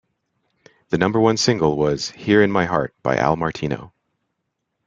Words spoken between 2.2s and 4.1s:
in My Heart" by Al Martino.